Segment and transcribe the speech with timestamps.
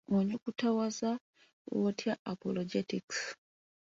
[0.15, 1.09] Onyukutawaza
[1.85, 3.19] otya "apologetics"?